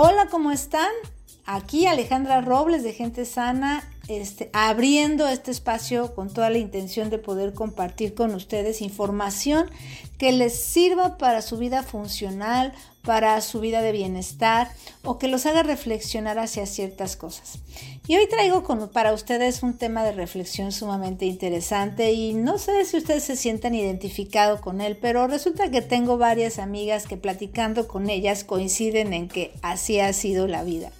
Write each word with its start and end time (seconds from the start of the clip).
Hola, 0.00 0.28
¿cómo 0.30 0.52
están? 0.52 0.92
Aquí 1.44 1.86
Alejandra 1.86 2.40
Robles 2.40 2.84
de 2.84 2.92
Gente 2.92 3.24
Sana, 3.24 3.82
este, 4.06 4.48
abriendo 4.52 5.26
este 5.26 5.50
espacio 5.50 6.14
con 6.14 6.32
toda 6.32 6.50
la 6.50 6.58
intención 6.58 7.10
de 7.10 7.18
poder 7.18 7.52
compartir 7.52 8.14
con 8.14 8.32
ustedes 8.32 8.80
información 8.80 9.68
que 10.16 10.30
les 10.30 10.54
sirva 10.54 11.18
para 11.18 11.42
su 11.42 11.58
vida 11.58 11.82
funcional, 11.82 12.72
para 13.02 13.40
su 13.40 13.58
vida 13.58 13.82
de 13.82 13.90
bienestar 13.90 14.70
o 15.02 15.18
que 15.18 15.26
los 15.26 15.46
haga 15.46 15.64
reflexionar 15.64 16.38
hacia 16.38 16.64
ciertas 16.66 17.16
cosas. 17.16 17.58
Y 18.08 18.16
hoy 18.16 18.26
traigo 18.26 18.64
para 18.90 19.12
ustedes 19.12 19.62
un 19.62 19.76
tema 19.76 20.02
de 20.02 20.12
reflexión 20.12 20.72
sumamente 20.72 21.26
interesante 21.26 22.12
y 22.12 22.32
no 22.32 22.56
sé 22.56 22.86
si 22.86 22.96
ustedes 22.96 23.22
se 23.22 23.36
sientan 23.36 23.74
identificados 23.74 24.62
con 24.62 24.80
él, 24.80 24.96
pero 24.98 25.26
resulta 25.26 25.70
que 25.70 25.82
tengo 25.82 26.16
varias 26.16 26.58
amigas 26.58 27.06
que 27.06 27.18
platicando 27.18 27.86
con 27.86 28.08
ellas 28.08 28.44
coinciden 28.44 29.12
en 29.12 29.28
que 29.28 29.52
así 29.60 30.00
ha 30.00 30.10
sido 30.14 30.48
la 30.48 30.64
vida. 30.64 30.90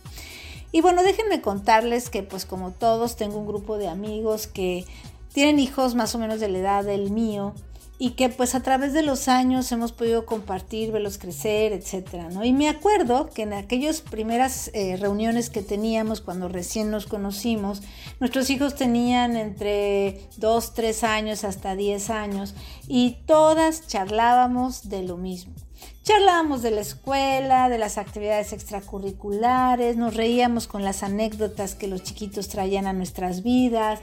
Y 0.70 0.82
bueno, 0.82 1.02
déjenme 1.02 1.40
contarles 1.40 2.10
que 2.10 2.22
pues 2.22 2.44
como 2.44 2.72
todos 2.72 3.16
tengo 3.16 3.38
un 3.38 3.46
grupo 3.46 3.78
de 3.78 3.88
amigos 3.88 4.46
que 4.46 4.84
tienen 5.32 5.60
hijos 5.60 5.94
más 5.94 6.14
o 6.14 6.18
menos 6.18 6.40
de 6.40 6.50
la 6.50 6.58
edad 6.58 6.84
del 6.84 7.10
mío 7.10 7.54
y 7.98 8.10
que 8.10 8.28
pues 8.28 8.54
a 8.54 8.60
través 8.60 8.92
de 8.92 9.02
los 9.02 9.26
años 9.26 9.70
hemos 9.72 9.92
podido 9.92 10.24
compartir, 10.24 10.92
verlos 10.92 11.18
crecer, 11.18 11.72
etcétera, 11.72 12.28
¿no? 12.30 12.44
Y 12.44 12.52
me 12.52 12.68
acuerdo 12.68 13.30
que 13.30 13.42
en 13.42 13.52
aquellas 13.52 14.00
primeras 14.00 14.70
eh, 14.72 14.96
reuniones 14.96 15.50
que 15.50 15.62
teníamos 15.62 16.20
cuando 16.20 16.48
recién 16.48 16.90
nos 16.90 17.06
conocimos, 17.06 17.82
nuestros 18.20 18.50
hijos 18.50 18.76
tenían 18.76 19.36
entre 19.36 20.20
2, 20.36 20.74
3 20.74 21.04
años 21.04 21.44
hasta 21.44 21.74
10 21.74 22.10
años 22.10 22.54
y 22.86 23.16
todas 23.26 23.86
charlábamos 23.88 24.88
de 24.88 25.02
lo 25.02 25.16
mismo. 25.16 25.54
Charlábamos 26.02 26.62
de 26.62 26.70
la 26.70 26.80
escuela, 26.80 27.68
de 27.68 27.76
las 27.76 27.98
actividades 27.98 28.54
extracurriculares, 28.54 29.96
nos 29.98 30.14
reíamos 30.14 30.66
con 30.66 30.82
las 30.82 31.02
anécdotas 31.02 31.74
que 31.74 31.86
los 31.86 32.02
chiquitos 32.02 32.48
traían 32.48 32.86
a 32.86 32.94
nuestras 32.94 33.42
vidas, 33.42 34.00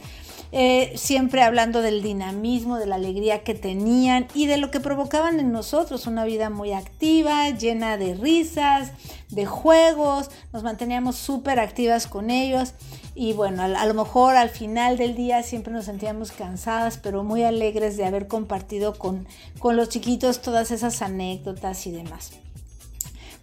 eh, 0.58 0.94
siempre 0.96 1.44
hablando 1.44 1.82
del 1.82 2.02
dinamismo, 2.02 2.78
de 2.78 2.86
la 2.86 2.96
alegría 2.96 3.44
que 3.44 3.56
tenían 3.56 4.30
y 4.34 4.48
de 4.48 4.56
lo 4.56 4.72
que 4.72 4.80
provocaban 4.80 5.38
en 5.42 5.52
nosotros, 5.52 6.08
una 6.08 6.24
vida 6.24 6.50
muy 6.50 6.72
activa, 6.72 7.50
llena 7.50 7.98
de 7.98 8.14
risas, 8.14 8.94
de 9.28 9.46
juegos, 9.46 10.32
nos 10.54 10.64
manteníamos 10.64 11.18
súper 11.18 11.60
activas 11.60 12.08
con 12.08 12.30
ellos 12.30 12.74
y 13.16 13.34
bueno, 13.34 13.64
a, 13.64 13.86
lo 13.86 13.94
mejor 13.94 14.38
al 14.38 14.50
final 14.50 14.96
del 14.96 15.14
día 15.14 15.44
siempre 15.44 15.74
nos 15.74 15.86
sentíamos 15.86 16.32
cansadas, 16.32 17.00
pero 17.04 17.26
muy 17.26 17.44
alegres 17.44 17.98
de 17.98 18.06
haber 18.06 18.30
compartido 18.30 18.98
con, 18.98 19.28
con 19.60 19.76
los 19.76 19.90
chiquitos 19.90 20.42
todas 20.42 20.72
esas 20.72 21.02
anécdotas 21.02 21.86
y 21.86 21.92
demás. 21.92 22.32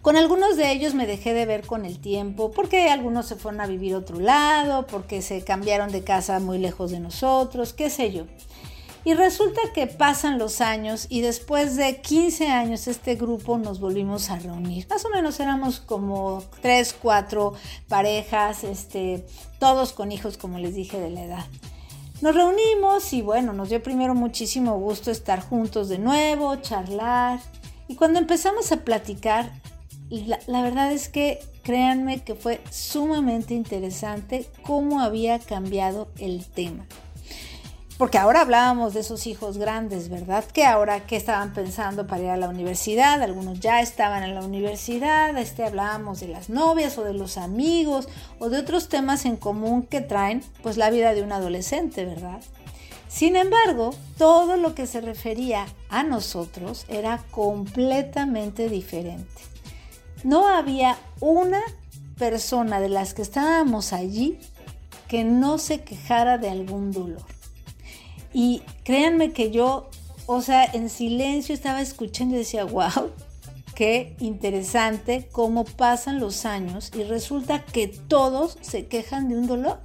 Con 0.03 0.17
algunos 0.17 0.57
de 0.57 0.69
ellos 0.69 0.95
me 0.95 1.07
dejé 1.07 1.33
de 1.33 1.45
ver 1.45 1.65
con 1.65 1.85
el 1.85 1.97
tiempo, 1.97 2.51
porque 2.51 2.89
algunos 2.89 3.25
se 3.25 3.37
fueron 3.37 3.61
a 3.61 3.67
vivir 3.67 3.93
a 3.93 3.99
otro 3.99 4.19
lado, 4.19 4.85
porque 4.85 5.21
se 5.21 5.45
cambiaron 5.45 5.93
de 5.93 6.03
casa 6.03 6.41
muy 6.41 6.57
lejos 6.57 6.91
de 6.91 6.99
nosotros, 6.99 7.71
qué 7.71 7.89
sé 7.89 8.11
yo. 8.11 8.25
Y 9.05 9.13
resulta 9.13 9.61
que 9.73 9.87
pasan 9.87 10.39
los 10.39 10.59
años 10.59 11.07
y 11.07 11.21
después 11.21 11.77
de 11.77 12.01
15 12.01 12.47
años 12.47 12.87
este 12.89 13.15
grupo 13.15 13.57
nos 13.57 13.79
volvimos 13.79 14.29
a 14.29 14.39
reunir. 14.39 14.85
Más 14.89 15.05
o 15.05 15.09
menos 15.09 15.39
éramos 15.39 15.79
como 15.79 16.43
3, 16.61 16.97
4 17.01 17.53
parejas, 17.87 18.65
este, 18.65 19.25
todos 19.57 19.93
con 19.93 20.11
hijos, 20.11 20.35
como 20.35 20.59
les 20.59 20.75
dije, 20.75 20.99
de 20.99 21.11
la 21.11 21.23
edad. 21.23 21.45
Nos 22.19 22.35
reunimos 22.35 23.13
y 23.13 23.21
bueno, 23.21 23.53
nos 23.53 23.69
dio 23.69 23.81
primero 23.81 24.15
muchísimo 24.15 24.77
gusto 24.77 25.11
estar 25.11 25.39
juntos 25.39 25.87
de 25.87 25.99
nuevo, 25.99 26.57
charlar. 26.57 27.39
Y 27.87 27.95
cuando 27.95 28.19
empezamos 28.19 28.69
a 28.73 28.83
platicar, 28.83 29.49
la, 30.21 30.61
verdad 30.61 30.91
es 30.91 31.09
que 31.09 31.39
créanme 31.63 32.21
que 32.23 32.35
fue 32.35 32.61
sumamente 32.69 33.55
interesante 33.55 34.47
cómo 34.61 35.01
había 35.01 35.39
cambiado 35.39 36.07
el 36.19 36.45
tema. 36.45 36.85
Porque 37.97 38.17
ahora 38.17 38.41
hablábamos 38.41 38.93
de 38.93 38.99
esos 38.99 39.27
hijos 39.27 39.57
grandes, 39.57 40.09
¿verdad? 40.09 40.43
Que 40.45 40.65
ahora 40.65 41.05
qué 41.05 41.15
estaban 41.15 41.53
pensando 41.53 42.05
para 42.05 42.23
ir 42.23 42.29
a 42.29 42.37
la 42.37 42.49
universidad, 42.49 43.21
algunos 43.21 43.59
ya 43.59 43.81
estaban 43.81 44.23
en 44.23 44.35
la 44.35 44.43
universidad, 44.43 45.35
este 45.37 45.63
hablábamos 45.63 46.19
de 46.19 46.27
las 46.27 46.49
novias 46.49 46.97
o 46.97 47.03
de 47.03 47.13
los 47.13 47.37
amigos 47.37 48.07
o 48.39 48.49
de 48.49 48.59
otros 48.59 48.89
temas 48.89 49.25
en 49.25 49.37
común 49.37 49.83
que 49.83 50.01
traen 50.01 50.43
pues 50.61 50.77
la 50.77 50.89
vida 50.89 51.13
de 51.13 51.23
un 51.23 51.31
adolescente, 51.31 52.05
¿verdad? 52.05 52.41
Sin 53.07 53.35
embargo, 53.35 53.95
todo 54.17 54.57
lo 54.57 54.73
que 54.73 54.87
se 54.87 54.99
refería 54.99 55.65
a 55.89 56.03
nosotros 56.03 56.85
era 56.87 57.23
completamente 57.31 58.69
diferente 58.69 59.52
no 60.23 60.47
había 60.47 60.97
una 61.19 61.61
persona 62.17 62.79
de 62.79 62.89
las 62.89 63.13
que 63.13 63.21
estábamos 63.21 63.93
allí 63.93 64.39
que 65.07 65.23
no 65.23 65.57
se 65.57 65.81
quejara 65.81 66.37
de 66.37 66.49
algún 66.49 66.91
dolor. 66.91 67.23
Y 68.33 68.63
créanme 68.83 69.31
que 69.31 69.51
yo, 69.51 69.89
o 70.25 70.41
sea, 70.41 70.65
en 70.65 70.89
silencio 70.89 71.53
estaba 71.53 71.81
escuchando 71.81 72.35
y 72.35 72.39
decía, 72.39 72.63
wow, 72.65 73.11
qué 73.75 74.15
interesante 74.19 75.27
cómo 75.31 75.65
pasan 75.65 76.19
los 76.19 76.45
años 76.45 76.91
y 76.95 77.03
resulta 77.03 77.63
que 77.63 77.87
todos 77.87 78.57
se 78.61 78.87
quejan 78.87 79.29
de 79.29 79.37
un 79.37 79.47
dolor. 79.47 79.79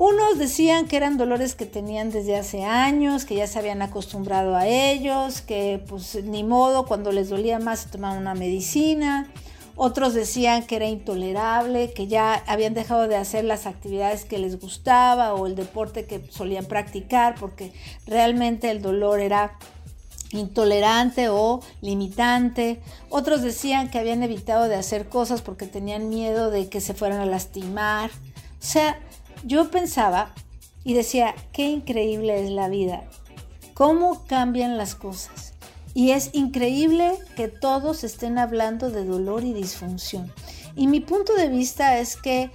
Unos 0.00 0.38
decían 0.38 0.88
que 0.88 0.96
eran 0.96 1.18
dolores 1.18 1.54
que 1.54 1.66
tenían 1.66 2.10
desde 2.10 2.34
hace 2.34 2.64
años, 2.64 3.26
que 3.26 3.34
ya 3.34 3.46
se 3.46 3.58
habían 3.58 3.82
acostumbrado 3.82 4.56
a 4.56 4.66
ellos, 4.66 5.42
que 5.42 5.84
pues 5.86 6.24
ni 6.24 6.42
modo, 6.42 6.86
cuando 6.86 7.12
les 7.12 7.28
dolía 7.28 7.58
más 7.58 7.80
se 7.80 7.90
tomaban 7.90 8.16
una 8.16 8.34
medicina. 8.34 9.30
Otros 9.76 10.14
decían 10.14 10.66
que 10.66 10.76
era 10.76 10.86
intolerable, 10.86 11.92
que 11.92 12.06
ya 12.06 12.42
habían 12.46 12.72
dejado 12.72 13.08
de 13.08 13.16
hacer 13.16 13.44
las 13.44 13.66
actividades 13.66 14.24
que 14.24 14.38
les 14.38 14.58
gustaba 14.58 15.34
o 15.34 15.46
el 15.46 15.54
deporte 15.54 16.06
que 16.06 16.24
solían 16.30 16.64
practicar 16.64 17.34
porque 17.38 17.70
realmente 18.06 18.70
el 18.70 18.80
dolor 18.80 19.20
era 19.20 19.58
intolerante 20.32 21.28
o 21.28 21.60
limitante. 21.82 22.80
Otros 23.10 23.42
decían 23.42 23.90
que 23.90 23.98
habían 23.98 24.22
evitado 24.22 24.66
de 24.66 24.76
hacer 24.76 25.10
cosas 25.10 25.42
porque 25.42 25.66
tenían 25.66 26.08
miedo 26.08 26.50
de 26.50 26.70
que 26.70 26.80
se 26.80 26.94
fueran 26.94 27.20
a 27.20 27.26
lastimar. 27.26 28.08
O 28.08 28.62
sea, 28.64 28.98
yo 29.44 29.70
pensaba 29.70 30.34
y 30.84 30.94
decía, 30.94 31.34
qué 31.52 31.68
increíble 31.68 32.44
es 32.44 32.50
la 32.50 32.68
vida, 32.68 33.04
cómo 33.74 34.24
cambian 34.26 34.78
las 34.78 34.94
cosas. 34.94 35.54
Y 35.92 36.12
es 36.12 36.30
increíble 36.32 37.18
que 37.36 37.48
todos 37.48 38.04
estén 38.04 38.38
hablando 38.38 38.90
de 38.90 39.04
dolor 39.04 39.44
y 39.44 39.52
disfunción. 39.52 40.32
Y 40.76 40.86
mi 40.86 41.00
punto 41.00 41.34
de 41.34 41.48
vista 41.48 41.98
es 41.98 42.16
que 42.16 42.50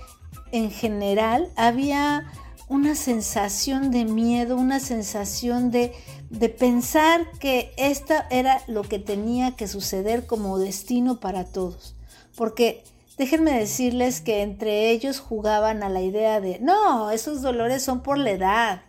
en 0.52 0.72
general 0.72 1.50
había 1.56 2.32
una 2.68 2.96
sensación 2.96 3.92
de 3.92 4.06
miedo, 4.06 4.56
una 4.56 4.80
sensación 4.80 5.70
de, 5.70 5.94
de 6.30 6.50
pensar 6.50 7.30
que 7.40 7.74
esta 7.78 8.26
era 8.32 8.62
lo 8.68 8.84
que 8.84 9.00
tenía 9.00 9.52
que 9.56 9.68
suceder 9.68 10.26
como 10.26 10.58
destino 10.58 11.20
para 11.20 11.44
todos. 11.44 11.96
Porque 12.36 12.84
Déjenme 13.18 13.58
decirles 13.58 14.20
que 14.20 14.42
entre 14.42 14.92
ellos 14.92 15.20
jugaban 15.20 15.84
a 15.84 15.90
la 15.90 16.02
idea 16.02 16.42
de, 16.42 16.60
no, 16.60 17.12
esos 17.12 17.42
dolores 17.42 17.82
son 17.84 18.02
por 18.04 18.18
la 18.18 18.32
edad. 18.32 18.82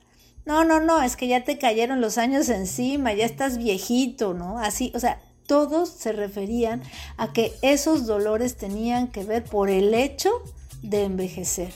No, 0.44 0.64
no, 0.64 0.80
no, 0.80 1.02
es 1.02 1.16
que 1.16 1.28
ya 1.28 1.44
te 1.44 1.58
cayeron 1.58 2.00
los 2.00 2.18
años 2.18 2.48
encima, 2.48 3.12
ya 3.12 3.24
estás 3.24 3.58
viejito, 3.58 4.34
¿no? 4.34 4.58
Así, 4.58 4.92
o 4.94 5.00
sea, 5.00 5.20
todos 5.46 5.88
se 5.90 6.12
referían 6.12 6.82
a 7.16 7.32
que 7.32 7.52
esos 7.62 8.06
dolores 8.06 8.56
tenían 8.56 9.08
que 9.08 9.24
ver 9.24 9.44
por 9.44 9.70
el 9.70 9.94
hecho 9.94 10.30
de 10.82 11.04
envejecer. 11.04 11.72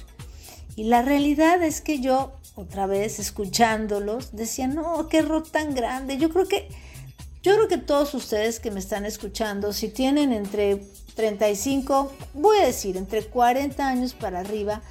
Y 0.76 0.84
la 0.84 1.02
realidad 1.02 1.62
es 1.62 1.80
que 1.80 2.00
yo, 2.00 2.32
otra 2.54 2.86
vez 2.86 3.18
escuchándolos, 3.18 4.32
decía, 4.32 4.66
no, 4.66 5.08
qué 5.08 5.18
error 5.18 5.48
tan 5.48 5.74
grande. 5.74 6.16
Yo 6.16 6.30
creo 6.30 6.46
que, 6.46 6.68
yo 7.42 7.54
creo 7.54 7.68
que 7.68 7.78
todos 7.78 8.12
ustedes 8.14 8.60
que 8.60 8.70
me 8.70 8.80
están 8.80 9.06
escuchando, 9.06 9.72
si 9.72 9.88
tienen 9.88 10.32
entre 10.32 10.84
35, 11.14 12.12
voy 12.34 12.58
a 12.58 12.66
decir, 12.66 12.96
entre 12.98 13.24
40 13.24 13.86
años 13.86 14.12
para 14.12 14.40
arriba, 14.40 14.82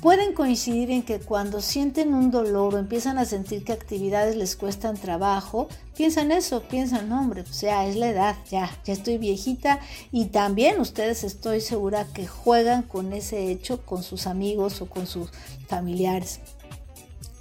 pueden 0.00 0.32
coincidir 0.32 0.90
en 0.92 1.02
que 1.02 1.18
cuando 1.18 1.60
sienten 1.60 2.14
un 2.14 2.30
dolor 2.30 2.74
o 2.74 2.78
empiezan 2.78 3.18
a 3.18 3.24
sentir 3.24 3.64
que 3.64 3.72
actividades 3.72 4.36
les 4.36 4.56
cuestan 4.56 4.96
trabajo, 4.96 5.68
piensan 5.96 6.30
eso, 6.30 6.62
piensan, 6.62 7.10
hombre, 7.12 7.42
o 7.42 7.52
sea, 7.52 7.86
es 7.86 7.96
la 7.96 8.08
edad, 8.08 8.36
ya, 8.50 8.70
ya 8.84 8.92
estoy 8.92 9.18
viejita 9.18 9.80
y 10.12 10.26
también 10.26 10.80
ustedes 10.80 11.24
estoy 11.24 11.60
segura 11.60 12.06
que 12.14 12.26
juegan 12.26 12.82
con 12.82 13.12
ese 13.12 13.50
hecho 13.50 13.84
con 13.84 14.02
sus 14.02 14.26
amigos 14.28 14.80
o 14.80 14.86
con 14.86 15.06
sus 15.06 15.30
familiares 15.66 16.40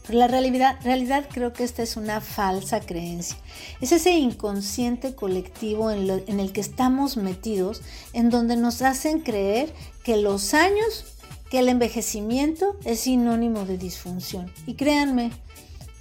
la 0.09 0.27
realidad, 0.27 0.77
realidad 0.83 1.25
creo 1.31 1.53
que 1.53 1.63
esta 1.63 1.83
es 1.83 1.97
una 1.97 2.21
falsa 2.21 2.79
creencia. 2.79 3.37
Es 3.81 3.91
ese 3.91 4.11
inconsciente 4.11 5.15
colectivo 5.15 5.91
en, 5.91 6.23
en 6.27 6.39
el 6.39 6.51
que 6.51 6.61
estamos 6.61 7.17
metidos, 7.17 7.81
en 8.13 8.29
donde 8.29 8.55
nos 8.55 8.81
hacen 8.81 9.19
creer 9.19 9.73
que 10.03 10.17
los 10.17 10.53
años, 10.53 11.05
que 11.49 11.59
el 11.59 11.69
envejecimiento 11.69 12.75
es 12.85 13.01
sinónimo 13.01 13.65
de 13.65 13.77
disfunción. 13.77 14.51
Y 14.65 14.75
créanme, 14.75 15.31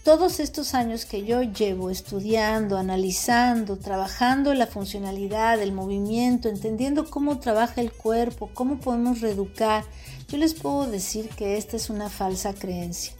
todos 0.08 0.40
estos 0.40 0.72
años 0.72 1.04
que 1.04 1.26
yo 1.26 1.42
llevo 1.42 1.90
estudiando, 1.90 2.78
analizando, 2.78 3.76
trabajando 3.76 4.54
la 4.54 4.66
funcionalidad, 4.66 5.60
el 5.60 5.72
movimiento, 5.72 6.48
entendiendo 6.48 7.10
cómo 7.10 7.40
trabaja 7.40 7.82
el 7.82 7.92
cuerpo, 7.92 8.48
cómo 8.54 8.80
podemos 8.80 9.20
reeducar, 9.20 9.84
yo 10.28 10.38
les 10.38 10.54
puedo 10.54 10.86
decir 10.86 11.28
que 11.28 11.58
esta 11.58 11.76
es 11.76 11.90
una 11.90 12.08
falsa 12.08 12.54
creencia. 12.54 13.12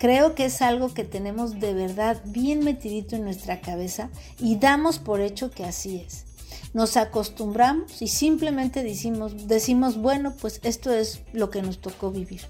Creo 0.00 0.34
que 0.34 0.46
es 0.46 0.62
algo 0.62 0.94
que 0.94 1.04
tenemos 1.04 1.60
de 1.60 1.74
verdad 1.74 2.22
bien 2.24 2.64
metidito 2.64 3.16
en 3.16 3.24
nuestra 3.24 3.60
cabeza 3.60 4.08
y 4.38 4.56
damos 4.56 4.98
por 4.98 5.20
hecho 5.20 5.50
que 5.50 5.62
así 5.62 5.98
es. 5.98 6.24
Nos 6.72 6.96
acostumbramos 6.96 8.00
y 8.00 8.08
simplemente 8.08 8.82
decimos, 8.82 9.46
decimos, 9.46 9.98
bueno, 9.98 10.34
pues 10.40 10.58
esto 10.62 10.90
es 10.90 11.20
lo 11.34 11.50
que 11.50 11.60
nos 11.60 11.82
tocó 11.82 12.10
vivir. 12.10 12.40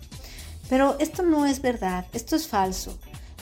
Pero 0.69 0.97
esto 1.01 1.25
no 1.25 1.45
es 1.45 1.61
verdad, 1.61 2.07
esto 2.13 2.37
es 2.37 2.47
falso. 2.47 2.97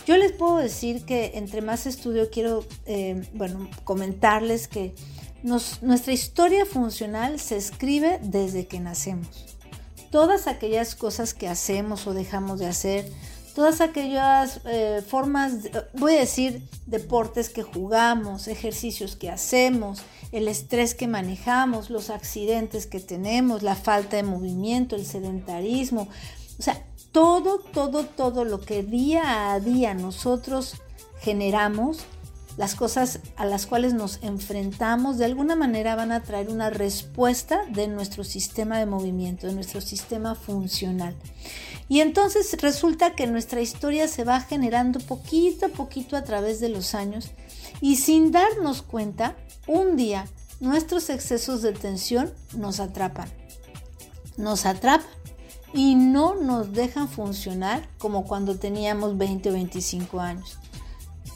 Yo 0.06 0.16
les 0.16 0.32
puedo 0.32 0.56
decir 0.56 1.04
que 1.04 1.32
entre 1.34 1.60
más 1.60 1.84
estudio 1.84 2.30
quiero, 2.30 2.64
eh, 2.86 3.28
bueno, 3.34 3.68
comentarles 3.84 4.68
que 4.68 4.94
nuestra 5.42 6.14
historia 6.14 6.64
funcional 6.64 7.38
se 7.40 7.58
escribe 7.58 8.20
desde 8.22 8.66
que 8.66 8.80
nacemos. 8.80 9.58
Todas 10.10 10.46
aquellas 10.46 10.94
cosas 10.94 11.34
que 11.34 11.46
hacemos 11.46 12.06
o 12.06 12.14
dejamos 12.14 12.58
de 12.58 12.68
hacer, 12.68 13.12
todas 13.58 13.80
aquellas 13.80 14.60
eh, 14.66 15.02
formas, 15.04 15.52
voy 15.92 16.14
a 16.14 16.20
decir, 16.20 16.62
deportes 16.86 17.50
que 17.50 17.64
jugamos, 17.64 18.46
ejercicios 18.46 19.16
que 19.16 19.30
hacemos, 19.30 20.02
el 20.30 20.46
estrés 20.46 20.94
que 20.94 21.08
manejamos, 21.08 21.90
los 21.90 22.08
accidentes 22.08 22.86
que 22.86 23.00
tenemos, 23.00 23.64
la 23.64 23.74
falta 23.74 24.16
de 24.16 24.22
movimiento, 24.22 24.94
el 24.94 25.04
sedentarismo, 25.04 26.06
o 26.56 26.62
sea, 26.62 26.86
todo, 27.10 27.58
todo, 27.58 28.04
todo 28.04 28.44
lo 28.44 28.60
que 28.60 28.84
día 28.84 29.50
a 29.50 29.58
día 29.58 29.92
nosotros 29.92 30.76
generamos, 31.18 32.04
las 32.56 32.76
cosas 32.76 33.18
a 33.36 33.44
las 33.44 33.66
cuales 33.66 33.92
nos 33.92 34.22
enfrentamos, 34.22 35.18
de 35.18 35.24
alguna 35.24 35.56
manera 35.56 35.96
van 35.96 36.12
a 36.12 36.22
traer 36.22 36.48
una 36.48 36.70
respuesta 36.70 37.64
de 37.70 37.88
nuestro 37.88 38.22
sistema 38.22 38.78
de 38.78 38.86
movimiento, 38.86 39.48
de 39.48 39.54
nuestro 39.54 39.80
sistema 39.80 40.36
funcional. 40.36 41.16
Y 41.88 42.00
entonces 42.00 42.54
resulta 42.60 43.14
que 43.14 43.26
nuestra 43.26 43.60
historia 43.60 44.08
se 44.08 44.24
va 44.24 44.40
generando 44.40 45.00
poquito 45.00 45.66
a 45.66 45.70
poquito 45.70 46.16
a 46.16 46.24
través 46.24 46.60
de 46.60 46.68
los 46.68 46.94
años 46.94 47.30
y 47.80 47.96
sin 47.96 48.30
darnos 48.30 48.82
cuenta, 48.82 49.36
un 49.66 49.96
día 49.96 50.26
nuestros 50.60 51.08
excesos 51.08 51.62
de 51.62 51.72
tensión 51.72 52.32
nos 52.56 52.80
atrapan. 52.80 53.30
Nos 54.36 54.66
atrapan 54.66 55.08
y 55.72 55.94
no 55.94 56.34
nos 56.34 56.72
dejan 56.72 57.08
funcionar 57.08 57.88
como 57.98 58.24
cuando 58.24 58.58
teníamos 58.58 59.16
20 59.16 59.50
o 59.50 59.52
25 59.52 60.20
años. 60.20 60.58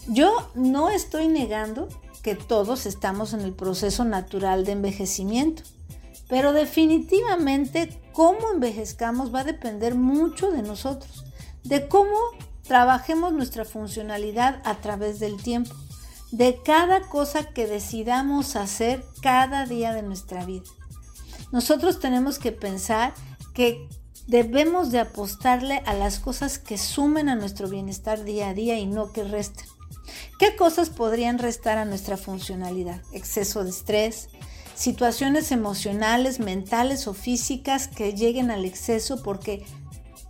Yo 0.09 0.51
no 0.55 0.91
estoy 0.91 1.29
negando 1.29 1.89
que 2.23 2.35
todos 2.35 2.87
estamos 2.87 3.33
en 3.33 3.41
el 3.41 3.53
proceso 3.53 4.05
natural 4.05 4.65
de 4.65 4.73
envejecimiento. 4.73 5.63
Pero 6.33 6.55
definitivamente 6.55 8.01
cómo 8.15 8.53
envejezcamos 8.55 9.35
va 9.35 9.41
a 9.41 9.45
depender 9.45 9.95
mucho 9.95 10.51
de 10.51 10.63
nosotros, 10.63 11.27
de 11.63 11.89
cómo 11.89 12.17
trabajemos 12.63 13.35
nuestra 13.35 13.67
funcionalidad 13.67 14.63
a 14.65 14.77
través 14.77 15.21
del 15.21 15.37
tiempo, 15.37 15.75
de 16.31 16.59
cada 16.65 17.03
cosa 17.03 17.45
que 17.53 17.67
decidamos 17.67 18.57
hacer 18.57 19.05
cada 19.21 19.67
día 19.67 19.93
de 19.93 20.01
nuestra 20.01 20.47
vida. 20.47 20.65
Nosotros 21.53 22.01
tenemos 22.01 22.39
que 22.39 22.51
pensar 22.51 23.13
que 23.53 23.87
debemos 24.27 24.91
de 24.91 25.01
apostarle 25.01 25.83
a 25.85 25.93
las 25.93 26.19
cosas 26.19 26.59
que 26.59 26.79
sumen 26.79 27.29
a 27.29 27.35
nuestro 27.35 27.69
bienestar 27.69 28.25
día 28.25 28.49
a 28.49 28.55
día 28.55 28.79
y 28.79 28.87
no 28.87 29.13
que 29.13 29.25
resten. 29.25 29.67
¿Qué 30.39 30.57
cosas 30.57 30.89
podrían 30.89 31.39
restar 31.39 31.77
a 31.77 31.85
nuestra 31.85 32.17
funcionalidad? 32.17 33.03
Exceso 33.13 33.65
de 33.65 33.71
estrés, 33.71 34.31
situaciones 34.75 35.53
emocionales, 35.53 36.41
mentales 36.41 37.07
o 37.07 37.15
físicas 37.15 37.89
que 37.89 38.13
lleguen 38.13 38.51
al 38.51 38.65
exceso 38.65 39.23
porque 39.23 39.65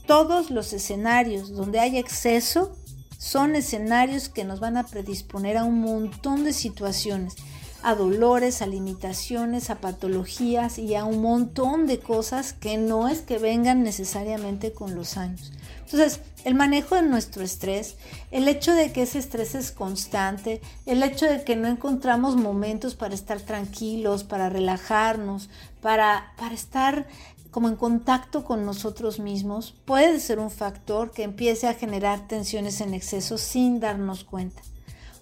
todos 0.07 0.51
los 0.51 0.73
escenarios 0.73 1.53
donde 1.53 1.81
hay 1.81 1.99
exceso 1.99 2.77
son 3.19 3.55
escenarios 3.55 4.29
que 4.29 4.45
nos 4.45 4.59
van 4.59 4.77
a 4.77 4.85
predisponer 4.85 5.57
a 5.57 5.65
un 5.65 5.81
montón 5.81 6.43
de 6.43 6.53
situaciones, 6.53 7.37
a 7.83 7.95
dolores, 7.95 8.63
a 8.63 8.67
limitaciones, 8.67 9.71
a 9.71 9.81
patologías 9.81 10.79
y 10.79 10.97
a 10.97 11.05
un 11.05 11.23
montón 11.23 11.87
de 11.87 12.01
cosas 12.01 12.53
que 12.53 12.79
no 12.79 13.09
es 13.09 13.21
que 13.21 13.39
vengan 13.39 13.85
necesariamente 13.85 14.73
con 14.73 14.97
los 14.97 15.17
años. 15.17 15.53
Entonces, 15.85 16.21
el 16.45 16.55
manejo 16.55 16.95
de 16.97 17.03
nuestro 17.03 17.43
estrés, 17.43 17.97
el 18.31 18.49
hecho 18.49 18.73
de 18.73 18.93
que 18.93 19.03
ese 19.03 19.19
estrés 19.19 19.55
es 19.55 19.71
constante, 19.71 20.61
el 20.87 21.03
hecho 21.03 21.27
de 21.27 21.45
que 21.45 21.57
no 21.57 21.69
encontramos 21.69 22.37
momentos 22.37 22.95
para 22.95 23.15
estar 23.15 23.41
tranquilos, 23.41 24.25
para 24.25 24.49
relajarnos, 24.49 25.51
para, 25.81 26.33
para 26.37 26.55
estar 26.55 27.07
como 27.51 27.69
en 27.69 27.77
contacto 27.77 28.45
con 28.45 28.65
nosotros 28.65 29.19
mismos, 29.19 29.75
puede 29.85 30.19
ser 30.21 30.39
un 30.39 30.51
factor 30.51 31.11
que 31.11 31.23
empiece 31.23 31.69
a 31.69 31.75
generar 31.75 32.27
tensiones 32.27 32.81
en 32.81 32.95
exceso 32.95 33.37
sin 33.37 33.79
darnos 33.79 34.25
cuenta. 34.25 34.63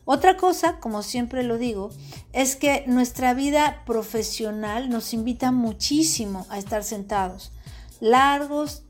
Otra 0.04 0.36
cosa, 0.36 0.78
como 0.78 1.02
siempre 1.02 1.42
lo 1.42 1.58
digo, 1.58 1.90
es 2.32 2.56
que 2.56 2.84
nuestra 2.86 3.34
vida 3.34 3.82
profesional 3.84 4.88
nos 4.90 5.12
invita 5.12 5.50
muchísimo 5.50 6.46
a 6.48 6.58
estar 6.58 6.84
sentados 6.84 7.52
largos 8.00 8.82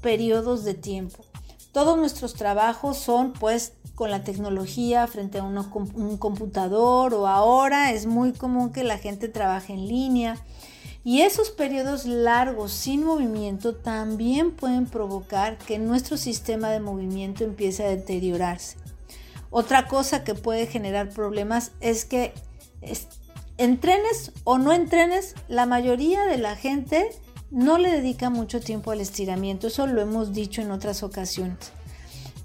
periodos 0.00 0.64
de 0.64 0.74
tiempo. 0.74 1.24
Todos 1.72 1.96
nuestros 1.96 2.34
trabajos 2.34 2.96
son 2.96 3.32
pues 3.32 3.72
con 3.94 4.10
la 4.10 4.22
tecnología 4.24 5.06
frente 5.06 5.38
a 5.38 5.44
un 5.44 6.16
computador 6.18 7.14
o 7.14 7.26
ahora 7.26 7.92
es 7.92 8.06
muy 8.06 8.32
común 8.32 8.72
que 8.72 8.84
la 8.84 8.98
gente 8.98 9.28
trabaje 9.28 9.72
en 9.72 9.86
línea. 9.86 10.36
Y 11.04 11.22
esos 11.22 11.50
periodos 11.50 12.04
largos 12.04 12.72
sin 12.72 13.04
movimiento 13.04 13.74
también 13.74 14.52
pueden 14.52 14.86
provocar 14.86 15.56
que 15.58 15.78
nuestro 15.78 16.16
sistema 16.16 16.70
de 16.70 16.80
movimiento 16.80 17.44
empiece 17.44 17.84
a 17.84 17.88
deteriorarse. 17.88 18.76
Otra 19.50 19.88
cosa 19.88 20.24
que 20.24 20.34
puede 20.34 20.66
generar 20.66 21.08
problemas 21.10 21.72
es 21.80 22.04
que 22.04 22.34
entrenes 23.56 24.32
o 24.44 24.58
no 24.58 24.72
entrenes, 24.72 25.34
la 25.48 25.66
mayoría 25.66 26.24
de 26.26 26.38
la 26.38 26.56
gente 26.56 27.10
no 27.50 27.78
le 27.78 27.90
dedica 27.90 28.30
mucho 28.30 28.60
tiempo 28.60 28.90
al 28.90 29.00
estiramiento, 29.00 29.66
eso 29.68 29.86
lo 29.86 30.00
hemos 30.00 30.32
dicho 30.32 30.60
en 30.62 30.70
otras 30.70 31.02
ocasiones. 31.02 31.72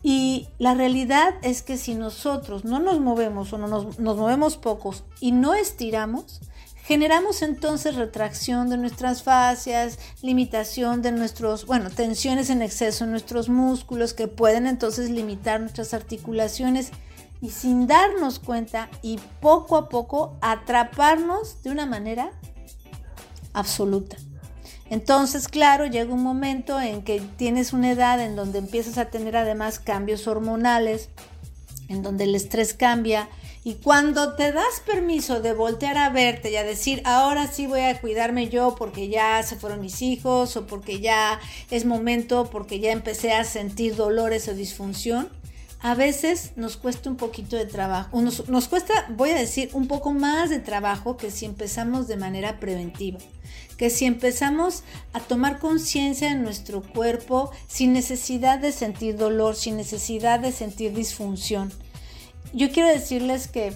Y 0.01 0.49
la 0.59 0.73
realidad 0.73 1.35
es 1.43 1.61
que 1.61 1.77
si 1.77 1.95
nosotros 1.95 2.65
no 2.65 2.79
nos 2.79 2.99
movemos 2.99 3.53
o 3.53 3.57
no 3.57 3.67
nos, 3.67 3.99
nos, 3.99 4.17
movemos 4.17 4.57
pocos 4.57 5.05
y 5.21 5.31
no 5.31 5.53
estiramos, 5.53 6.41
generamos 6.83 7.41
entonces 7.41 7.95
retracción 7.95 8.69
de 8.69 8.77
nuestras 8.77 9.23
fascias, 9.23 9.99
limitación 10.21 11.01
de 11.01 11.13
nuestros, 11.13 11.65
bueno, 11.65 11.89
tensiones 11.89 12.49
en 12.49 12.61
exceso 12.61 13.05
en 13.05 13.11
nuestros 13.11 13.47
músculos 13.47 14.13
que 14.13 14.27
pueden 14.27 14.67
entonces 14.67 15.09
limitar 15.09 15.61
nuestras 15.61 15.93
articulaciones 15.93 16.91
y 17.41 17.51
sin 17.51 17.87
darnos 17.87 18.39
cuenta 18.39 18.89
y 19.01 19.19
poco 19.39 19.77
a 19.77 19.89
poco 19.89 20.37
atraparnos 20.41 21.63
de 21.63 21.71
una 21.71 21.85
manera 21.85 22.31
absoluta. 23.53 24.17
Entonces, 24.93 25.47
claro, 25.47 25.87
llega 25.87 26.13
un 26.13 26.21
momento 26.21 26.79
en 26.79 27.01
que 27.01 27.19
tienes 27.19 27.73
una 27.73 27.89
edad 27.89 28.21
en 28.21 28.35
donde 28.35 28.59
empiezas 28.59 28.99
a 28.99 29.05
tener 29.05 29.35
además 29.35 29.79
cambios 29.79 30.27
hormonales, 30.27 31.09
en 31.87 32.03
donde 32.03 32.25
el 32.25 32.35
estrés 32.35 32.75
cambia. 32.75 33.27
Y 33.63 33.73
cuando 33.73 34.35
te 34.35 34.51
das 34.51 34.83
permiso 34.85 35.41
de 35.41 35.53
voltear 35.53 35.97
a 35.97 36.11
verte 36.11 36.51
y 36.51 36.57
a 36.57 36.63
decir, 36.63 37.01
ahora 37.05 37.47
sí 37.47 37.65
voy 37.65 37.79
a 37.79 37.99
cuidarme 37.99 38.49
yo 38.49 38.75
porque 38.77 39.09
ya 39.09 39.41
se 39.41 39.55
fueron 39.55 39.81
mis 39.81 40.03
hijos 40.03 40.55
o 40.57 40.67
porque 40.67 40.99
ya 40.99 41.39
es 41.71 41.85
momento, 41.85 42.51
porque 42.51 42.79
ya 42.79 42.91
empecé 42.91 43.33
a 43.33 43.45
sentir 43.45 43.95
dolores 43.95 44.47
o 44.47 44.53
disfunción, 44.53 45.27
a 45.83 45.93
veces 45.93 46.53
nos 46.55 46.77
cuesta 46.77 47.09
un 47.09 47.17
poquito 47.17 47.55
de 47.55 47.67
trabajo, 47.67 48.19
nos, 48.19 48.49
nos, 48.49 48.67
cuesta, 48.67 48.93
voy 49.09 49.29
a 49.29 49.35
decir, 49.35 49.69
un 49.73 49.87
poco 49.87 50.13
más 50.13 50.49
de 50.49 50.59
trabajo 50.59 51.17
que 51.17 51.29
si 51.29 51.45
empezamos 51.45 52.07
de 52.07 52.17
manera 52.17 52.59
preventiva 52.59 53.19
que 53.77 53.89
si 53.89 54.05
empezamos 54.05 54.83
a 55.13 55.19
tomar 55.19 55.59
conciencia 55.59 56.29
de 56.29 56.35
nuestro 56.35 56.81
cuerpo 56.81 57.51
sin 57.67 57.91
necesidad 57.91 58.59
de 58.59 58.71
sentir 58.71 59.17
dolor, 59.17 59.55
sin 59.55 59.77
necesidad 59.77 60.39
de 60.39 60.51
sentir 60.51 60.93
disfunción. 60.93 61.71
Yo 62.53 62.71
quiero 62.71 62.87
decirles 62.89 63.47
que 63.47 63.73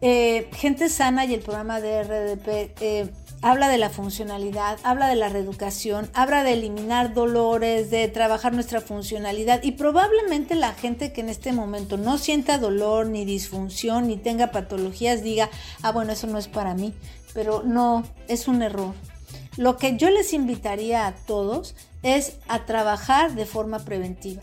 eh, 0.00 0.48
Gente 0.52 0.88
Sana 0.88 1.24
y 1.26 1.34
el 1.34 1.40
programa 1.40 1.80
de 1.80 2.02
RDP 2.02 2.48
eh, 2.80 3.10
habla 3.42 3.68
de 3.68 3.78
la 3.78 3.90
funcionalidad, 3.90 4.78
habla 4.82 5.08
de 5.08 5.16
la 5.16 5.28
reeducación, 5.28 6.10
habla 6.12 6.44
de 6.44 6.52
eliminar 6.52 7.14
dolores, 7.14 7.90
de 7.90 8.06
trabajar 8.08 8.52
nuestra 8.52 8.80
funcionalidad 8.80 9.62
y 9.62 9.72
probablemente 9.72 10.54
la 10.54 10.72
gente 10.72 11.12
que 11.12 11.22
en 11.22 11.30
este 11.30 11.52
momento 11.52 11.96
no 11.96 12.18
sienta 12.18 12.58
dolor 12.58 13.06
ni 13.06 13.24
disfunción 13.24 14.08
ni 14.08 14.16
tenga 14.16 14.50
patologías 14.50 15.22
diga, 15.22 15.48
ah 15.82 15.92
bueno, 15.92 16.12
eso 16.12 16.26
no 16.26 16.38
es 16.38 16.48
para 16.48 16.74
mí, 16.74 16.92
pero 17.32 17.62
no, 17.64 18.04
es 18.28 18.46
un 18.48 18.62
error. 18.62 18.94
Lo 19.56 19.76
que 19.76 19.96
yo 19.96 20.10
les 20.10 20.32
invitaría 20.32 21.06
a 21.06 21.12
todos 21.12 21.74
es 22.02 22.34
a 22.48 22.66
trabajar 22.66 23.34
de 23.34 23.46
forma 23.46 23.80
preventiva, 23.80 24.42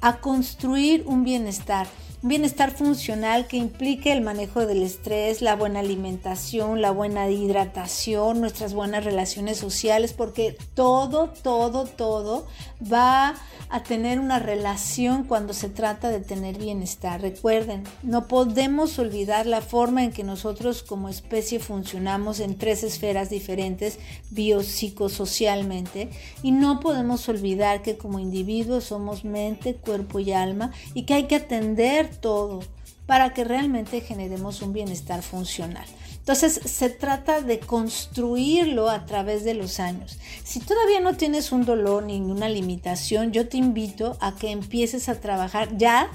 a 0.00 0.18
construir 0.18 1.04
un 1.06 1.24
bienestar, 1.24 1.86
un 2.22 2.28
bienestar 2.28 2.70
funcional 2.70 3.46
que 3.46 3.56
implique 3.56 4.12
el 4.12 4.22
manejo 4.22 4.66
del 4.66 4.82
estrés, 4.82 5.42
la 5.42 5.54
buena 5.54 5.80
alimentación, 5.80 6.80
la 6.80 6.90
buena 6.90 7.28
hidratación, 7.30 8.40
nuestras 8.40 8.74
buenas 8.74 9.04
relaciones 9.04 9.58
sociales, 9.58 10.12
porque 10.12 10.56
todo, 10.74 11.30
todo, 11.42 11.84
todo 11.84 12.46
va 12.80 13.34
a 13.68 13.82
tener 13.82 14.20
una 14.20 14.38
relación 14.38 15.24
cuando 15.24 15.52
se 15.52 15.68
trata 15.68 16.08
de 16.08 16.20
tener 16.20 16.56
bienestar. 16.56 17.20
Recuerden, 17.20 17.82
no 18.02 18.28
podemos 18.28 18.98
olvidar 18.98 19.46
la 19.46 19.60
forma 19.60 20.04
en 20.04 20.12
que 20.12 20.24
nosotros 20.24 20.82
como 20.82 21.08
especie 21.08 21.58
funcionamos 21.58 22.40
en 22.40 22.56
tres 22.56 22.82
esferas 22.84 23.28
diferentes 23.28 23.98
biopsicosocialmente 24.30 26.10
y 26.42 26.52
no 26.52 26.80
podemos 26.80 27.28
olvidar 27.28 27.82
que 27.82 27.96
como 27.96 28.18
individuos 28.20 28.84
somos 28.84 29.24
mente, 29.24 29.74
cuerpo 29.74 30.20
y 30.20 30.32
alma 30.32 30.72
y 30.94 31.02
que 31.02 31.14
hay 31.14 31.24
que 31.24 31.36
atender 31.36 32.05
todo 32.06 32.60
para 33.06 33.32
que 33.32 33.44
realmente 33.44 34.00
generemos 34.00 34.62
un 34.62 34.72
bienestar 34.72 35.22
funcional. 35.22 35.86
Entonces 36.18 36.60
se 36.64 36.90
trata 36.90 37.40
de 37.40 37.60
construirlo 37.60 38.90
a 38.90 39.06
través 39.06 39.44
de 39.44 39.54
los 39.54 39.78
años. 39.78 40.18
Si 40.42 40.58
todavía 40.58 40.98
no 40.98 41.16
tienes 41.16 41.52
un 41.52 41.64
dolor 41.64 42.02
ni 42.02 42.20
una 42.20 42.48
limitación, 42.48 43.30
yo 43.30 43.48
te 43.48 43.58
invito 43.58 44.16
a 44.20 44.34
que 44.34 44.50
empieces 44.50 45.08
a 45.08 45.20
trabajar 45.20 45.78
ya 45.78 46.10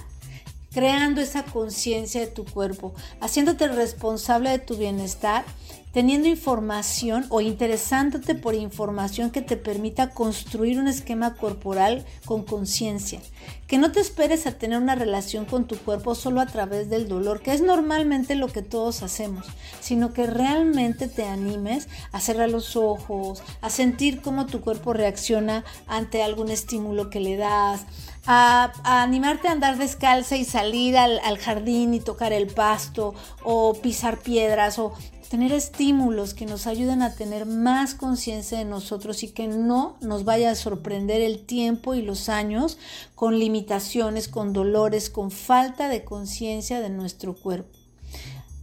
creando 0.73 1.21
esa 1.21 1.43
conciencia 1.43 2.21
de 2.21 2.27
tu 2.27 2.45
cuerpo, 2.45 2.93
haciéndote 3.21 3.67
responsable 3.69 4.49
de 4.49 4.59
tu 4.59 4.75
bienestar 4.75 5.45
teniendo 5.91 6.27
información 6.27 7.25
o 7.29 7.41
interesándote 7.41 8.35
por 8.35 8.55
información 8.55 9.29
que 9.31 9.41
te 9.41 9.57
permita 9.57 10.11
construir 10.11 10.79
un 10.79 10.87
esquema 10.87 11.35
corporal 11.35 12.05
con 12.25 12.43
conciencia. 12.43 13.19
Que 13.67 13.77
no 13.77 13.91
te 13.91 13.99
esperes 13.99 14.47
a 14.47 14.53
tener 14.53 14.77
una 14.77 14.95
relación 14.95 15.45
con 15.45 15.65
tu 15.65 15.77
cuerpo 15.77 16.15
solo 16.15 16.41
a 16.41 16.45
través 16.45 16.89
del 16.89 17.07
dolor, 17.07 17.41
que 17.41 17.53
es 17.53 17.61
normalmente 17.61 18.35
lo 18.35 18.47
que 18.47 18.61
todos 18.61 19.03
hacemos, 19.03 19.45
sino 19.79 20.13
que 20.13 20.27
realmente 20.27 21.07
te 21.07 21.25
animes 21.25 21.87
a 22.11 22.19
cerrar 22.19 22.49
los 22.49 22.75
ojos, 22.75 23.43
a 23.61 23.69
sentir 23.69 24.21
cómo 24.21 24.45
tu 24.45 24.61
cuerpo 24.61 24.93
reacciona 24.93 25.63
ante 25.87 26.23
algún 26.23 26.49
estímulo 26.51 27.09
que 27.09 27.19
le 27.19 27.37
das, 27.37 27.85
a, 28.25 28.71
animarte 28.83 29.47
a 29.47 29.53
andar 29.53 29.77
descalza 29.77 30.35
y 30.35 30.45
salir 30.45 30.97
al, 30.97 31.19
al, 31.23 31.37
jardín 31.37 31.93
y 31.93 31.99
tocar 31.99 32.33
el 32.33 32.47
pasto 32.47 33.15
o 33.43 33.73
pisar 33.73 34.19
piedras 34.19 34.77
o 34.77 34.93
tener 35.31 35.53
estímulos 35.53 36.33
que 36.33 36.45
nos 36.45 36.67
ayuden 36.67 37.01
a 37.01 37.15
tener 37.15 37.45
más 37.45 37.95
conciencia 37.95 38.57
de 38.57 38.65
nosotros 38.65 39.23
y 39.23 39.29
que 39.29 39.47
no 39.47 39.95
nos 40.01 40.25
vaya 40.25 40.51
a 40.51 40.55
sorprender 40.55 41.21
el 41.21 41.45
tiempo 41.45 41.93
y 41.95 42.01
los 42.01 42.27
años 42.27 42.77
con 43.15 43.39
limitaciones, 43.39 44.27
con 44.27 44.51
dolores, 44.51 45.09
con 45.09 45.31
falta 45.31 45.87
de 45.87 46.03
conciencia 46.03 46.81
de 46.81 46.89
nuestro 46.89 47.33
cuerpo. 47.33 47.69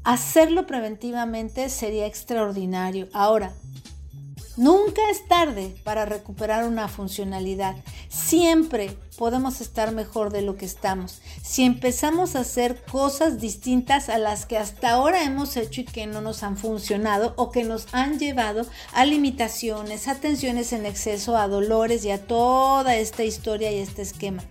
Hacerlo 0.04 0.66
preventivamente 0.66 1.70
sería 1.70 2.04
extraordinario. 2.04 3.08
Ahora, 3.14 3.54
Nunca 4.58 5.00
es 5.08 5.24
tarde 5.28 5.72
para 5.84 6.04
recuperar 6.04 6.64
una 6.64 6.88
funcionalidad. 6.88 7.76
Siempre 8.08 8.90
podemos 9.16 9.60
estar 9.60 9.92
mejor 9.92 10.32
de 10.32 10.42
lo 10.42 10.56
que 10.56 10.64
estamos. 10.66 11.22
Si 11.44 11.62
empezamos 11.62 12.34
a 12.34 12.40
hacer 12.40 12.84
cosas 12.84 13.40
distintas 13.40 14.08
a 14.08 14.18
las 14.18 14.46
que 14.46 14.58
hasta 14.58 14.90
ahora 14.90 15.22
hemos 15.22 15.56
hecho 15.56 15.82
y 15.82 15.84
que 15.84 16.08
no 16.08 16.22
nos 16.22 16.42
han 16.42 16.56
funcionado 16.56 17.34
o 17.36 17.52
que 17.52 17.62
nos 17.62 17.86
han 17.92 18.18
llevado 18.18 18.66
a 18.94 19.04
limitaciones, 19.04 20.08
a 20.08 20.16
tensiones 20.16 20.72
en 20.72 20.86
exceso, 20.86 21.36
a 21.36 21.46
dolores 21.46 22.04
y 22.04 22.10
a 22.10 22.26
toda 22.26 22.96
esta 22.96 23.22
historia 23.22 23.70
y 23.70 23.78
este 23.78 24.02
esquema. 24.02 24.42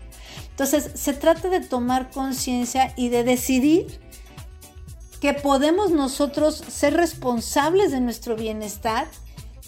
Entonces, 0.51 0.89
se 0.93 1.11
trata 1.15 1.49
de 1.49 1.59
tomar 1.59 2.11
conciencia 2.11 2.93
y 2.95 3.09
de 3.09 3.25
decidir 3.25 3.99
que 5.19 5.33
podemos 5.33 5.91
nosotros 5.91 6.63
ser 6.69 6.93
responsables 6.93 7.91
de 7.91 7.99
nuestro 7.99 8.37
bienestar 8.37 9.05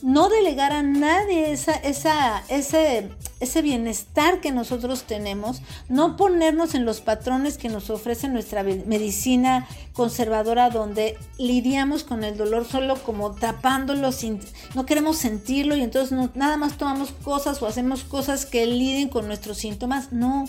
no 0.03 0.29
delegar 0.29 0.71
a 0.71 0.83
nadie 0.83 1.51
esa, 1.51 1.73
esa, 1.73 2.43
ese, 2.49 3.09
ese 3.39 3.61
bienestar 3.61 4.41
que 4.41 4.51
nosotros 4.51 5.03
tenemos, 5.03 5.61
no 5.87 6.17
ponernos 6.17 6.75
en 6.75 6.85
los 6.85 7.01
patrones 7.01 7.57
que 7.57 7.69
nos 7.69 7.89
ofrece 7.89 8.27
nuestra 8.27 8.63
medicina 8.63 9.67
conservadora 9.93 10.69
donde 10.69 11.17
lidiamos 11.37 12.03
con 12.03 12.23
el 12.23 12.37
dolor 12.37 12.65
solo 12.65 12.95
como 13.03 13.31
tapándolo, 13.31 14.11
sin, 14.11 14.39
no 14.75 14.85
queremos 14.85 15.17
sentirlo 15.17 15.75
y 15.75 15.81
entonces 15.81 16.17
nada 16.35 16.57
más 16.57 16.77
tomamos 16.77 17.11
cosas 17.23 17.61
o 17.61 17.67
hacemos 17.67 18.03
cosas 18.03 18.45
que 18.45 18.65
lidien 18.65 19.09
con 19.09 19.27
nuestros 19.27 19.57
síntomas. 19.57 20.11
No, 20.11 20.45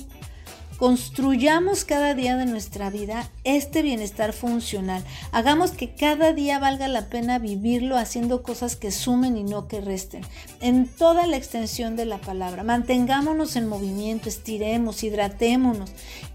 Construyamos 0.81 1.85
cada 1.85 2.15
día 2.15 2.37
de 2.39 2.47
nuestra 2.47 2.89
vida 2.89 3.29
este 3.45 3.83
bienestar 3.83 4.33
funcional. 4.33 5.05
Hagamos 5.31 5.73
que 5.73 5.95
cada 5.95 6.33
día 6.33 6.59
valga 6.59 6.89
la 6.89 7.11
pena 7.11 7.39
vivirlo 7.39 7.99
haciendo 7.99 8.43
cosas 8.43 8.77
que 8.77 8.91
sumen 8.91 9.37
y 9.37 9.45
no 9.45 9.69
que 9.69 9.83
resten. 9.83 10.23
En 10.63 10.89
toda 10.89 11.27
la 11.27 11.37
extensión 11.37 11.97
de 11.97 12.07
la 12.07 12.17
palabra. 12.17 12.63
Mantengámonos 12.63 13.57
en 13.57 13.69
movimiento, 13.69 14.31
estiremos, 14.31 15.03
hidratémonos. 15.03 15.91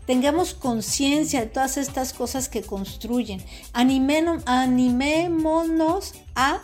Tengamos 0.05 0.53
conciencia 0.53 1.39
de 1.39 1.47
todas 1.47 1.77
estas 1.77 2.13
cosas 2.13 2.47
que 2.47 2.61
construyen. 2.61 3.41
animémonos 3.73 4.43
a 6.35 6.61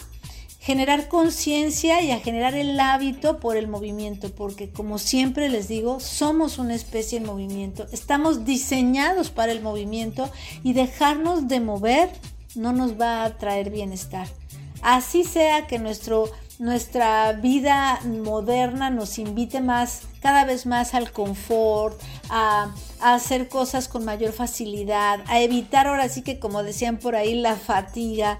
generar 0.71 1.09
conciencia 1.09 2.01
y 2.01 2.11
a 2.11 2.21
generar 2.21 2.53
el 2.53 2.79
hábito 2.79 3.41
por 3.41 3.57
el 3.57 3.67
movimiento, 3.67 4.33
porque 4.33 4.69
como 4.69 4.99
siempre 4.99 5.49
les 5.49 5.67
digo, 5.67 5.99
somos 5.99 6.59
una 6.59 6.75
especie 6.75 7.17
en 7.17 7.25
movimiento, 7.25 7.87
estamos 7.91 8.45
diseñados 8.45 9.31
para 9.31 9.51
el 9.51 9.61
movimiento 9.61 10.29
y 10.63 10.71
dejarnos 10.71 11.49
de 11.49 11.59
mover 11.59 12.09
no 12.55 12.71
nos 12.71 12.93
va 12.93 13.25
a 13.25 13.37
traer 13.37 13.69
bienestar. 13.69 14.29
Así 14.81 15.25
sea 15.25 15.67
que 15.67 15.77
nuestro, 15.77 16.31
nuestra 16.57 17.33
vida 17.33 17.99
moderna 18.05 18.89
nos 18.89 19.19
invite 19.19 19.59
más, 19.59 20.03
cada 20.21 20.45
vez 20.45 20.65
más 20.65 20.93
al 20.93 21.11
confort, 21.11 21.99
a, 22.29 22.73
a 23.01 23.13
hacer 23.13 23.49
cosas 23.49 23.89
con 23.89 24.05
mayor 24.05 24.31
facilidad, 24.31 25.19
a 25.27 25.41
evitar 25.41 25.87
ahora 25.87 26.07
sí 26.07 26.21
que 26.21 26.39
como 26.39 26.63
decían 26.63 26.95
por 26.95 27.17
ahí 27.17 27.35
la 27.35 27.57
fatiga, 27.57 28.39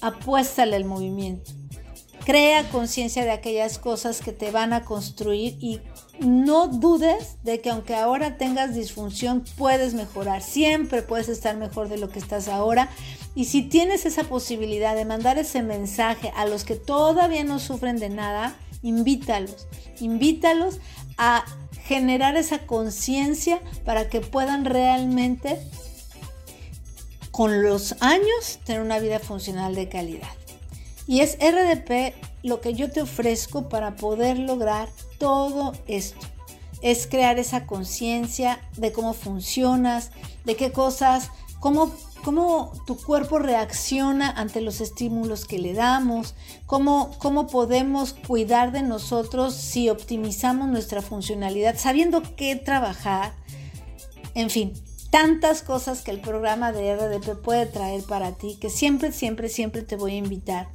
apuéstale 0.00 0.76
al 0.76 0.84
movimiento. 0.84 1.52
Crea 2.24 2.68
conciencia 2.70 3.24
de 3.24 3.30
aquellas 3.30 3.78
cosas 3.78 4.20
que 4.20 4.32
te 4.32 4.50
van 4.50 4.72
a 4.72 4.84
construir 4.84 5.56
y 5.60 5.80
no 6.18 6.66
dudes 6.66 7.36
de 7.44 7.60
que 7.60 7.70
aunque 7.70 7.94
ahora 7.94 8.36
tengas 8.36 8.74
disfunción, 8.74 9.44
puedes 9.56 9.94
mejorar. 9.94 10.42
Siempre 10.42 11.02
puedes 11.02 11.28
estar 11.28 11.56
mejor 11.56 11.88
de 11.88 11.98
lo 11.98 12.08
que 12.08 12.18
estás 12.18 12.48
ahora. 12.48 12.88
Y 13.36 13.44
si 13.44 13.62
tienes 13.62 14.06
esa 14.06 14.24
posibilidad 14.24 14.96
de 14.96 15.04
mandar 15.04 15.38
ese 15.38 15.62
mensaje 15.62 16.32
a 16.36 16.46
los 16.46 16.64
que 16.64 16.74
todavía 16.74 17.44
no 17.44 17.60
sufren 17.60 17.98
de 17.98 18.08
nada, 18.08 18.56
invítalos. 18.82 19.68
Invítalos 20.00 20.80
a 21.18 21.44
generar 21.84 22.36
esa 22.36 22.66
conciencia 22.66 23.60
para 23.84 24.08
que 24.08 24.20
puedan 24.20 24.64
realmente 24.64 25.60
con 27.36 27.62
los 27.62 27.96
años 28.00 28.60
tener 28.64 28.80
una 28.80 28.98
vida 28.98 29.18
funcional 29.18 29.74
de 29.74 29.90
calidad. 29.90 30.30
Y 31.06 31.20
es 31.20 31.36
RDP 31.36 32.14
lo 32.42 32.62
que 32.62 32.72
yo 32.72 32.90
te 32.90 33.02
ofrezco 33.02 33.68
para 33.68 33.94
poder 33.96 34.38
lograr 34.38 34.88
todo 35.18 35.74
esto. 35.86 36.26
Es 36.80 37.06
crear 37.06 37.38
esa 37.38 37.66
conciencia 37.66 38.58
de 38.78 38.90
cómo 38.90 39.12
funcionas, 39.12 40.12
de 40.46 40.56
qué 40.56 40.72
cosas, 40.72 41.30
cómo, 41.60 41.92
cómo 42.24 42.72
tu 42.86 42.96
cuerpo 42.96 43.38
reacciona 43.38 44.30
ante 44.30 44.62
los 44.62 44.80
estímulos 44.80 45.44
que 45.44 45.58
le 45.58 45.74
damos, 45.74 46.34
cómo, 46.64 47.10
cómo 47.18 47.48
podemos 47.48 48.14
cuidar 48.14 48.72
de 48.72 48.82
nosotros 48.82 49.52
si 49.54 49.90
optimizamos 49.90 50.68
nuestra 50.68 51.02
funcionalidad, 51.02 51.76
sabiendo 51.76 52.22
qué 52.34 52.56
trabajar. 52.56 53.34
En 54.34 54.48
fin, 54.48 54.72
tantas 55.10 55.62
cosas 55.62 56.02
que 56.02 56.10
el 56.10 56.20
programa 56.20 56.72
de 56.72 56.96
RDP 56.96 57.40
puede 57.42 57.66
traer 57.66 58.02
para 58.04 58.32
ti, 58.32 58.56
que 58.60 58.70
siempre, 58.70 59.12
siempre, 59.12 59.48
siempre 59.48 59.82
te 59.82 59.96
voy 59.96 60.12
a 60.12 60.18
invitar 60.18 60.68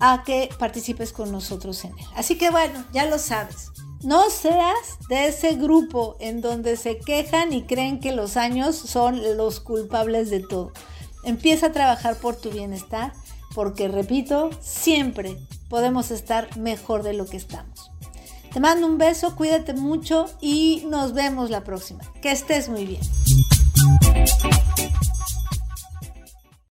a 0.00 0.24
que 0.24 0.48
participes 0.58 1.12
con 1.12 1.30
nosotros 1.30 1.84
en 1.84 1.96
él. 1.98 2.04
Así 2.16 2.36
que 2.36 2.50
bueno, 2.50 2.84
ya 2.92 3.06
lo 3.06 3.18
sabes. 3.18 3.70
No 4.02 4.30
seas 4.30 4.98
de 5.08 5.28
ese 5.28 5.54
grupo 5.54 6.16
en 6.18 6.40
donde 6.40 6.76
se 6.76 6.98
quejan 6.98 7.52
y 7.52 7.62
creen 7.62 8.00
que 8.00 8.10
los 8.10 8.36
años 8.36 8.74
son 8.74 9.36
los 9.36 9.60
culpables 9.60 10.28
de 10.28 10.40
todo. 10.40 10.72
Empieza 11.24 11.66
a 11.66 11.72
trabajar 11.72 12.16
por 12.16 12.34
tu 12.34 12.50
bienestar, 12.50 13.12
porque 13.54 13.86
repito, 13.86 14.50
siempre 14.60 15.38
podemos 15.68 16.10
estar 16.10 16.56
mejor 16.56 17.04
de 17.04 17.12
lo 17.12 17.26
que 17.26 17.36
estamos. 17.36 17.91
Te 18.52 18.60
mando 18.60 18.86
un 18.86 18.98
beso, 18.98 19.34
cuídate 19.34 19.72
mucho 19.72 20.26
y 20.40 20.84
nos 20.88 21.14
vemos 21.14 21.48
la 21.48 21.64
próxima. 21.64 22.02
Que 22.20 22.32
estés 22.32 22.68
muy 22.68 22.84
bien. 22.84 23.00